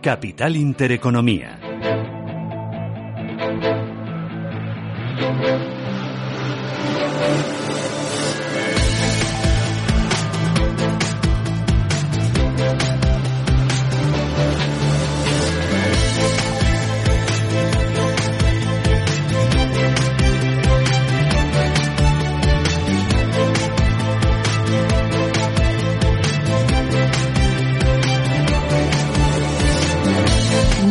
[0.00, 1.58] Capital Intereconomía.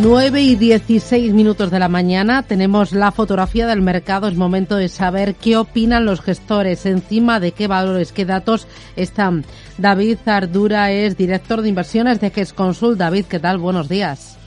[0.09, 4.29] 9 y 16 minutos de la mañana tenemos la fotografía del mercado.
[4.29, 9.43] Es momento de saber qué opinan los gestores, encima de qué valores, qué datos están.
[9.77, 12.97] David Ardura es director de inversiones de GESConsul.
[12.97, 13.57] David, ¿qué tal?
[13.57, 14.39] Buenos días.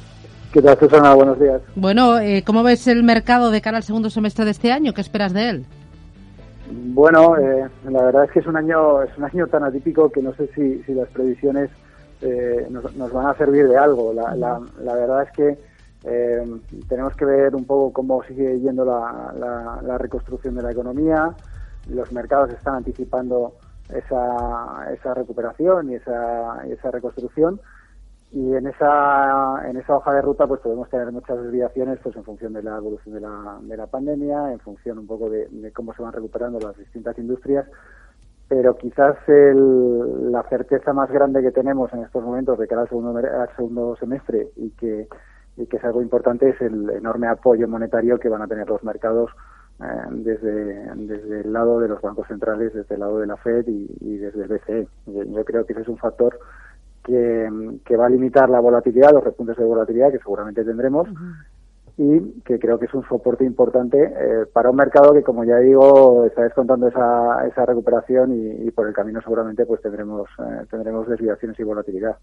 [0.50, 1.12] ¿Qué tal, Susana?
[1.12, 1.60] Buenos días.
[1.76, 4.94] Bueno, eh, ¿cómo ves el mercado de cara al segundo semestre de este año?
[4.94, 5.66] ¿Qué esperas de él?
[6.70, 10.22] Bueno, eh, la verdad es que es un año es un año tan atípico que
[10.22, 11.68] no sé si, si las previsiones
[12.22, 14.12] eh, nos, van a servir de algo.
[14.12, 15.58] La, verdad es que
[16.04, 21.34] eh, tenemos que ver un poco cómo sigue yendo la, reconstrucción de la economía.
[21.88, 23.54] Los mercados están anticipando
[23.88, 27.60] esa, recuperación y esa, esa reconstrucción.
[28.32, 32.22] Y en esa, en esa hoja de ruta pues podemos tener muchas desviaciones pues en
[32.22, 35.92] función de la evolución de la, de la pandemia, en función un poco de cómo
[35.94, 37.66] se van recuperando las distintas industrias
[38.50, 43.16] pero quizás la certeza más grande que tenemos en estos momentos de cara al segundo,
[43.16, 45.06] al segundo semestre y que,
[45.56, 49.30] es algo importante es el enorme apoyo monetario que van a tener los mercados
[49.80, 53.68] eh, desde, desde el lado de los bancos centrales, desde el lado de la Fed
[53.68, 54.88] y, desde el BCE.
[55.06, 56.36] Yo creo que ese es un factor
[57.04, 61.08] que, que, va a limitar la volatilidad, los repuntes de volatilidad que seguramente tendremos,
[62.02, 65.58] y que creo que es un soporte importante eh, para un mercado que, como ya
[65.58, 71.06] digo, está descontando esa, esa recuperación y, por el camino seguramente pues tendremos eh, tendremos
[71.08, 72.16] desviaciones y volatilidad.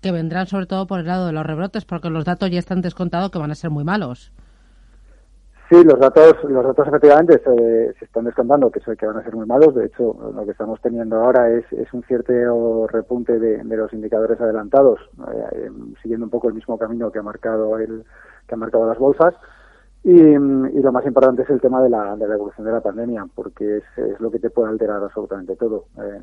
[0.00, 2.80] que vendrán sobre todo por el lado de los rebrotes, porque los datos ya están
[2.80, 4.32] descontados que van a ser muy malos.
[5.70, 9.46] Sí, los datos, los datos efectivamente se, están descontando que, que van a ser muy
[9.46, 9.72] malos.
[9.72, 14.40] De hecho, lo que estamos teniendo ahora es, es un cierto repunte de, los indicadores
[14.40, 14.98] adelantados,
[15.32, 15.70] eh,
[16.02, 18.04] siguiendo un poco el mismo camino que ha marcado el
[18.48, 19.32] que han marcado las bolsas.
[20.02, 23.26] Y, lo más importante es el tema de la, de la evolución de la pandemia,
[23.32, 25.84] porque es, es, lo que te puede alterar absolutamente todo.
[26.02, 26.22] Eh,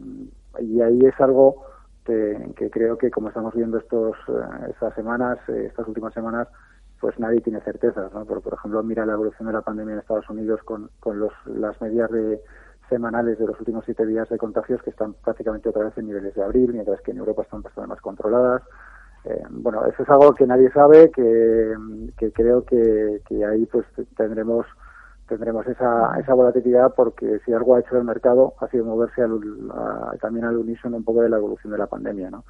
[0.59, 1.63] y ahí es algo
[2.03, 6.49] que, que, creo que, como estamos viendo estos, eh, estas semanas, estas últimas semanas,
[6.99, 8.11] pues nadie tiene certezas.
[8.13, 8.25] ¿no?
[8.25, 11.33] Por, por, ejemplo, mira la evolución de la pandemia en Estados Unidos con, con los,
[11.45, 12.41] las medidas de
[12.89, 16.33] semanales de los últimos siete días de contagios que están prácticamente otra vez en niveles
[16.35, 18.63] de abril, mientras que en Europa están bastante más controladas.
[19.25, 21.75] Eh, bueno, eso es algo que nadie sabe, que,
[22.33, 24.65] creo que, ahí pues tendremos
[25.27, 29.21] tendremos esa, esa volatilidad porque si algo ha hecho el mercado ha sido moverse
[30.21, 32.45] también al unísono un poco de la evolución de la pandemia, ¿no?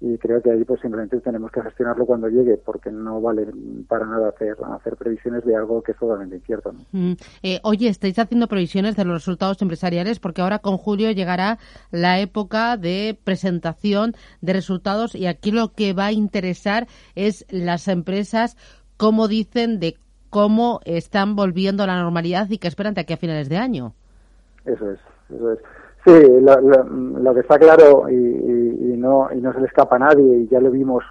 [0.00, 3.46] Y creo que ahí pues simplemente tenemos que gestionarlo cuando llegue porque no vale
[3.86, 6.72] para nada hacer hacer previsiones de algo que es totalmente incierto.
[6.92, 7.12] Mm.
[7.42, 11.58] Eh, oye, estáis haciendo previsiones de los resultados empresariales porque ahora con julio llegará
[11.90, 17.86] la época de presentación de resultados y aquí lo que va a interesar es las
[17.88, 18.56] empresas
[18.96, 19.96] cómo dicen de
[20.30, 23.92] cómo están volviendo a la normalidad y qué esperan de aquí a finales de año.
[24.64, 25.58] Eso es, eso es.
[26.04, 30.38] Sí, lo, que está claro y, y, no y no se le escapa a nadie
[30.38, 31.04] y ya lo vimos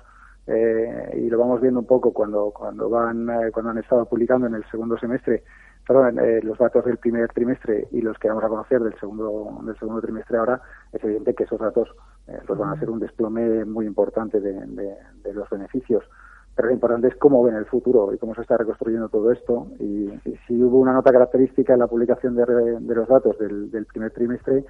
[0.47, 4.47] eh, y lo vamos viendo un poco cuando cuando van eh, cuando han estado publicando
[4.47, 5.43] en el segundo semestre
[5.87, 9.59] perdón eh, los datos del primer trimestre y los que vamos a conocer del segundo
[9.63, 10.61] del segundo trimestre ahora
[10.93, 11.89] es evidente que esos datos
[12.45, 16.03] pues van a ser un desplome muy importante de, de los beneficios
[16.59, 19.67] pero lo importante es cómo ven el futuro y cómo se está reconstruyendo todo esto.
[19.79, 20.09] Y,
[20.45, 24.65] si hubo una nota característica en la publicación de, los datos del, primer trimestre,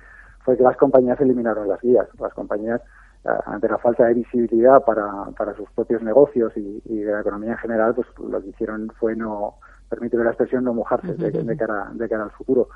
[0.45, 2.07] fue que las compañías eliminaron las guías.
[2.19, 2.85] Las compañías, eh,
[3.23, 7.57] ante la falta de visibilidad para, para sus propios negocios y, de la economía en
[7.57, 9.55] general, pues lo que hicieron fue no,
[9.89, 12.69] permitir la expresión, no mojarse de, cara, de cara al futuro.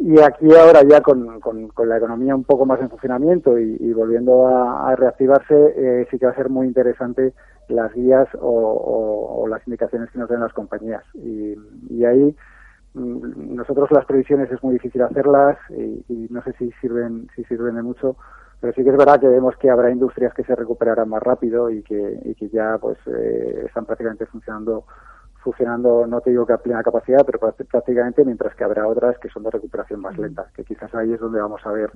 [0.00, 4.46] Y aquí ahora ya con, con, la economía un poco más en funcionamiento y, volviendo
[4.46, 7.34] a, reactivarse, eh, sí que va a ser muy interesante
[7.68, 11.02] las guías o, las indicaciones que nos den las compañías.
[11.14, 12.36] Y, ahí
[12.94, 17.74] mm, nosotros las previsiones es muy difícil hacerlas y, no sé si sirven, si sirven
[17.74, 18.16] de mucho,
[18.60, 21.70] pero sí que es verdad que vemos que habrá industrias que se recuperarán más rápido
[21.70, 24.84] y que, y que ya pues eh, están prácticamente funcionando
[25.48, 29.28] funcionando, no te digo que a plena capacidad, pero prácticamente, mientras que habrá otras que
[29.28, 31.90] son de recuperación más lenta, que quizás ahí es donde vamos a ver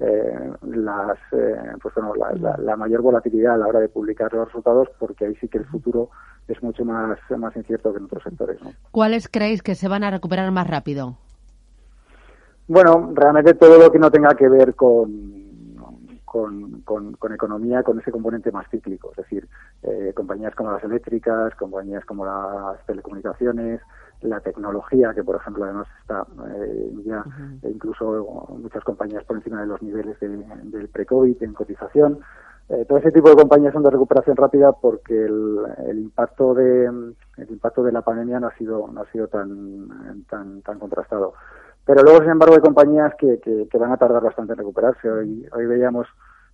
[0.00, 2.14] eh, las, eh, pues bueno,
[2.58, 5.66] la, mayor volatilidad a la hora de publicar los resultados, porque ahí sí que el
[5.66, 6.10] futuro
[6.48, 8.58] es mucho más, más incierto que en otros sectores.
[8.90, 11.16] ¿Cuáles creéis que se van a recuperar más rápido?
[12.68, 15.43] Bueno, realmente todo lo que no tenga que ver con
[16.34, 19.48] con, con, economía con ese componente más cíclico, es decir,
[19.84, 23.80] eh, compañías como las eléctricas, compañías como las telecomunicaciones,
[24.20, 26.26] la tecnología, que por ejemplo además está
[26.56, 27.24] eh, ya
[27.62, 32.18] incluso muchas compañías por encima de los niveles del pre-COVID en cotización.
[32.68, 36.86] Eh, todo ese tipo de compañías son de recuperación rápida porque el, el, impacto de
[36.86, 41.34] el impacto de la pandemia no ha sido no ha sido tan tan tan contrastado.
[41.86, 45.10] Pero luego, sin embargo, hay compañías que, que, van a tardar bastante en recuperarse.
[45.10, 46.06] Hoy hoy veíamos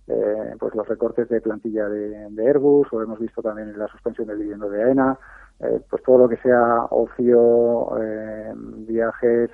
[0.07, 4.27] eh, pues los recortes de plantilla de, de, Airbus o hemos visto también la suspensión
[4.27, 5.17] del dividendo de AENA.
[5.61, 9.51] Eh, pues todo lo que sea ocio, eh, viajes,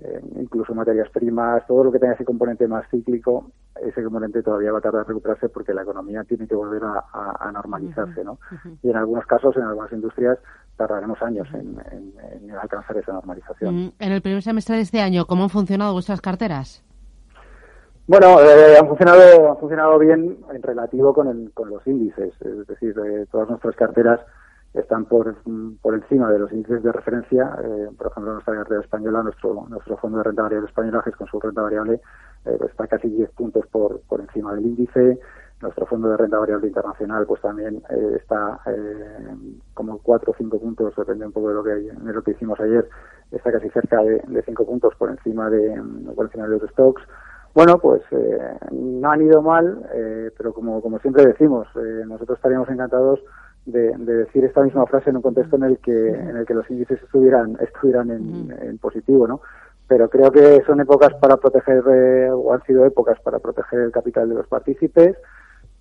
[0.00, 4.72] eh, incluso materias primas, todo lo que tenga ese componente más cíclico, ese componente todavía
[4.72, 8.38] va a tardar en recuperarse porque la economía tiene que volver a, normalizarse, ¿no?
[8.82, 10.38] Y en algunos casos, en algunas industrias,
[10.76, 11.78] tardaremos años en,
[12.60, 13.74] alcanzar esa normalización.
[13.74, 16.84] Mm, en el primer semestre de este año, ¿cómo han funcionado vuestras carteras?
[18.06, 22.94] Bueno, eh, han funcionado han funcionado bien en relativo con, con los índices, es decir,
[23.30, 24.20] todas nuestras carteras
[24.74, 25.36] están por,
[25.80, 27.56] por encima de los índices de referencia.
[27.62, 31.16] Eh, por ejemplo, nuestra cartera española, nuestro, nuestro fondo de renta variable española, que es
[31.16, 32.00] con su renta variable,
[32.44, 35.20] eh, está casi 10 puntos por, por encima del índice.
[35.62, 38.60] Nuestro fondo de renta variable internacional, pues también eh, está
[39.72, 42.58] como 4 o 5 puntos, depende un poco de lo que, de lo que hicimos
[42.60, 42.86] ayer,
[43.30, 45.80] está casi cerca de, de 5 puntos por encima de,
[46.14, 47.02] por encima de los stocks.
[47.54, 48.02] Bueno, pues
[48.72, 49.88] no han ido mal,
[50.36, 51.68] pero como, como siempre decimos,
[52.04, 53.20] nosotros estaríamos encantados
[53.66, 56.70] de, decir esta misma frase en un contexto en el que en el que los
[56.70, 59.40] índices estuvieran estuvieran en, positivo no
[59.86, 63.92] pero creo que son épocas para proteger eh, o han sido épocas para proteger el
[63.92, 65.16] capital de los partícipes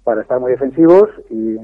[0.04, 1.58] para estar muy defensivos y,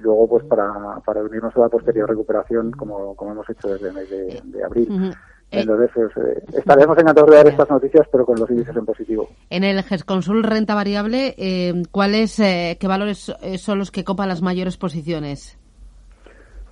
[0.00, 3.94] luego pues para, para unirnos a la posterior recuperación como, como hemos hecho desde el
[3.94, 4.10] mes
[4.44, 5.12] de, abril.
[5.50, 9.28] Entonces, eh, estaremos encantados de dar estas noticias, pero con los índices en positivo.
[9.50, 14.42] En el GESConsul renta variable, eh, ¿cuáles, eh, qué valores son los que copan las
[14.42, 15.59] mayores posiciones?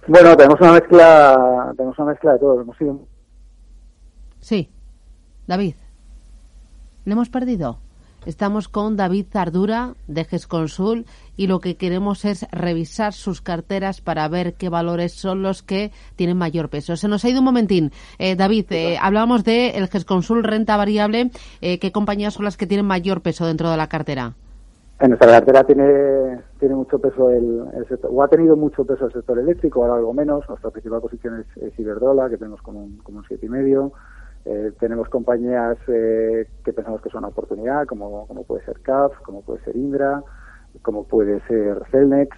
[0.09, 2.61] Bueno, tenemos una mezcla, tenemos una mezcla de todo.
[2.63, 3.07] Hemos sido...
[4.41, 4.71] Sí,
[5.47, 5.75] David.
[7.05, 7.79] ¿Le hemos perdido?
[8.25, 11.05] Estamos con David Zardura de GESConsul
[11.37, 15.93] y lo que queremos es revisar sus carteras para ver qué valores son los que
[16.17, 16.97] tienen mayor peso.
[16.97, 17.93] Se nos ha ido un momentín.
[18.19, 21.31] Eh, David, eh, hablábamos de el GESConsul renta variable.
[21.61, 24.35] Eh, ¿Qué compañías son las que tienen mayor peso dentro de la cartera?
[25.01, 29.13] En nuestra cartera tiene, tiene mucho peso el, sector, o ha tenido mucho peso el
[29.13, 30.49] sector eléctrico, ahora algo menos.
[30.49, 33.93] Nuestra principal posición es, Iberdrola, que tenemos como un, como un siete y medio.
[34.45, 39.13] Eh, tenemos compañías eh, que pensamos que son una oportunidad, como, como puede ser CAF,
[39.23, 40.21] como puede ser Indra,
[40.83, 42.37] como puede ser Celnex.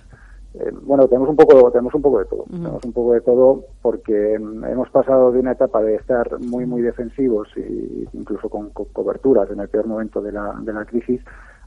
[0.53, 2.45] Eh, bueno, tenemos un poco, tenemos un poco de todo.
[2.51, 6.67] Tenemos un poco de todo porque mm, hemos pasado de una etapa de estar muy,
[6.67, 10.85] muy defensivos e incluso con, con coberturas en el peor momento de la, de la
[10.85, 11.23] crisis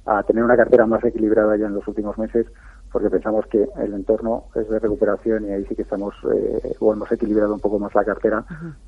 [0.05, 2.45] a tener una cartera más equilibrada ya en los últimos meses
[2.91, 6.93] porque pensamos que el entorno es de recuperación y ahí sí que estamos eh, o
[6.93, 8.45] hemos equilibrado un poco más la cartera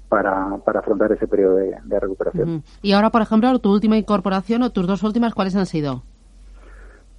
[0.08, 2.64] para, para afrontar ese periodo de, recuperación.
[2.84, 6.04] Y ahora, por ejemplo, tu última incorporación o tus dos últimas, ¿cuáles han sido?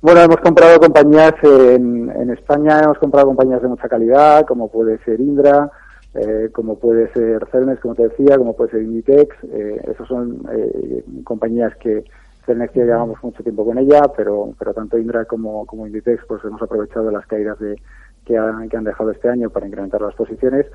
[0.00, 4.98] Bueno, hemos comprado compañías en, en España, hemos comprado compañías de mucha calidad, como puede
[4.98, 5.68] ser Indra,
[6.14, 9.36] eh, como puede ser Celnes, como te decía, como puede ser Inditex.
[9.52, 12.04] Eh, esas son eh, compañías que
[12.46, 16.42] Celnex ya llevamos mucho tiempo con ella, pero, pero tanto Indra como, como Inditex pues
[16.44, 17.76] hemos aprovechado las caídas de,
[18.24, 20.66] que, han, que han dejado este año para incrementar las posiciones.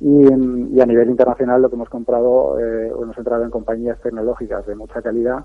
[0.00, 0.22] Y,
[0.74, 4.74] y a nivel internacional lo que hemos comprado, eh, hemos entrado en compañías tecnológicas de
[4.74, 5.44] mucha calidad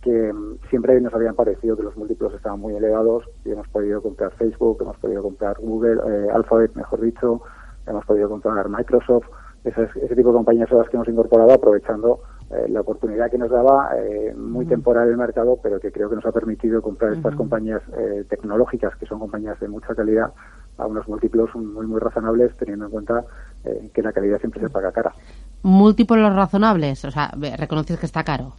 [0.00, 0.32] que
[0.70, 4.78] siempre nos habían parecido que los múltiplos estaban muy elevados y hemos podido comprar Facebook,
[4.80, 7.42] hemos podido comprar Google, eh, Alphabet, mejor dicho,
[7.86, 9.26] hemos podido comprar Microsoft.
[9.64, 13.38] Ese, ese tipo de compañías son las que hemos incorporado aprovechando eh, la oportunidad que
[13.38, 17.12] nos daba, eh, muy temporal el mercado, pero que creo que nos ha permitido comprar
[17.12, 20.32] estas compañías eh, tecnológicas, que son compañías de mucha calidad,
[20.76, 23.24] a unos múltiplos muy, muy razonables, teniendo en cuenta
[23.92, 25.12] que la calidad siempre se paga cara.
[25.62, 27.04] ¿Múltiplos razonables?
[27.04, 28.54] O sea, reconoces que está caro.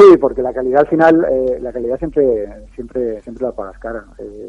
[0.00, 1.26] Sí, porque la calidad al final,
[1.60, 4.06] la calidad siempre siempre siempre la pagas cara.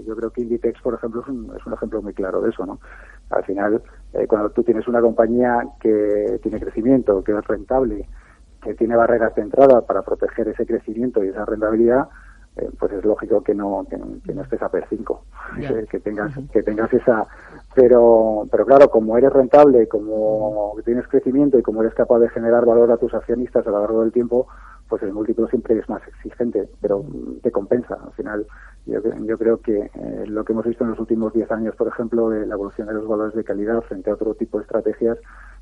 [0.08, 2.66] yo creo que Inditex, por ejemplo, es un, es un ejemplo muy claro de eso,
[2.66, 2.80] ¿no?
[3.32, 8.08] Al final, eh, cuando tú tienes una compañía que tiene crecimiento, que es rentable,
[8.62, 12.08] que tiene barreras de entrada para proteger ese crecimiento y esa rentabilidad,
[12.58, 15.24] eh, pues es lógico que no que, no estés a per 5
[15.90, 17.26] que tengas que tengas esa
[17.74, 22.66] pero pero claro como eres rentable como tienes crecimiento y como eres capaz de generar
[22.66, 24.48] valor a tus accionistas a lo largo del tiempo
[24.90, 27.06] pues el múltiplo siempre es más exigente pero
[27.42, 28.46] te compensa al final.
[28.86, 31.88] Yo, yo creo que eh, lo que hemos visto en los últimos 10 años por
[31.88, 35.18] ejemplo de la evolución de los valores de calidad frente a otro tipo de estrategias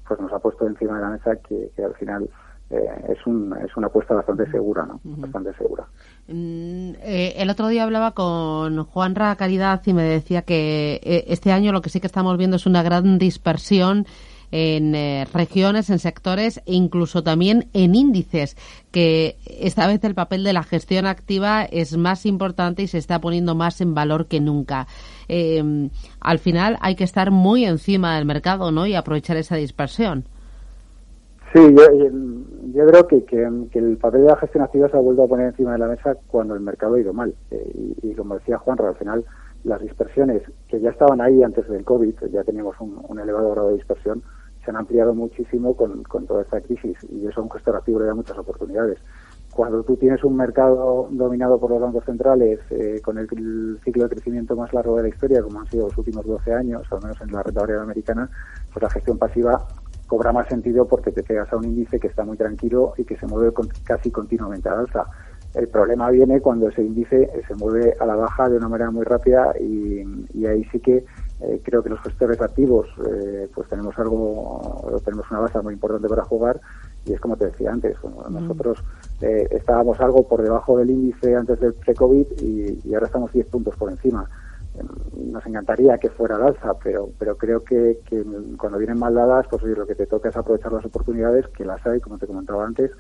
[0.08, 2.28] pues nos ha puesto encima de la mesa que, que al final
[2.70, 5.00] es, un, es una apuesta bastante segura, ¿no?
[5.04, 5.86] Bastante segura.
[6.28, 11.82] Mm, el otro día hablaba con Juanra Caridad y me decía que este año lo
[11.82, 14.06] que sí que estamos viendo es una gran dispersión
[14.52, 18.58] en eh, regiones, en sectores e incluso también en índices,
[18.92, 23.20] que esta vez el papel de la gestión activa es más importante y se está
[23.20, 24.88] poniendo más en valor que nunca.
[25.28, 28.88] Eh, al final hay que estar muy encima del mercado ¿no?
[28.88, 30.26] y aprovechar esa dispersión.
[31.54, 31.84] Sí, yo,
[32.74, 35.80] creo que, el papel de la gestión activa se ha vuelto a poner encima de
[35.80, 37.34] la mesa cuando el mercado ha ido mal.
[37.52, 39.26] Eh, y, como decía Juan, al final
[39.64, 43.76] las dispersiones que ya estaban ahí antes del COVID, ya teníamos un elevado grado de
[43.76, 44.24] dispersión,
[44.64, 48.06] se han ampliado muchísimo con, toda esta crisis y eso a un gestor activo le
[48.06, 49.00] da muchas oportunidades.
[49.54, 53.28] Cuando tú tienes un mercado dominado por los bancos centrales eh, con el,
[53.84, 56.84] ciclo de crecimiento más largo de la historia, como han sido los últimos 12 años,
[56.92, 58.30] al menos en la renta variable americana,
[58.72, 59.66] pues la gestión pasiva
[60.10, 63.16] cobra más sentido porque te pegas a un índice que está muy tranquilo y que
[63.16, 65.06] se mueve casi continuamente al alza.
[65.54, 69.06] El problema viene cuando ese índice se mueve a la baja de una manera muy
[69.06, 71.06] rápida y, y ahí sí que
[71.42, 76.10] eh, creo que los gestores activos eh, pues tenemos algo, tenemos una base muy importante
[76.10, 76.60] para jugar
[77.06, 77.96] y es como te decía antes,
[78.30, 78.84] nosotros
[79.22, 83.76] eh, estábamos algo por debajo del índice antes del pre-COVID y, ahora estamos 10 puntos
[83.78, 84.30] por encima.
[85.14, 88.00] Nos encantaría que fuera al alza, pero, pero creo que,
[88.58, 91.86] cuando vienen mal dadas, pues lo que te toca es aprovechar las oportunidades, que las
[91.86, 92.92] hay, como te comentaba antes,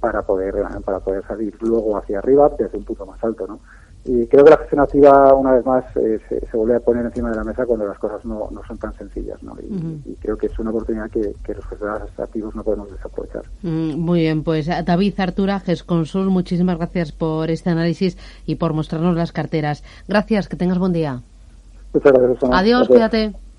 [0.00, 3.60] para poder, para poder salir luego hacia arriba desde un punto más alto, ¿no?
[4.04, 7.30] Y creo que la gestión activa, una vez más, eh, se, vuelve a poner encima
[7.30, 9.40] de la mesa cuando las cosas no, no son tan sencillas.
[9.42, 9.56] ¿no?
[9.60, 13.42] Y, creo que es una oportunidad que, los gestores activos no podemos desaprovechar.
[13.62, 19.16] Mm, muy bien, pues David Artura, GESConsul, muchísimas gracias por este análisis y por mostrarnos
[19.16, 19.84] las carteras.
[20.08, 21.20] Gracias, que tengas buen día.
[21.92, 22.50] Muchas gracias.
[22.50, 23.42] Adiós, cuídate.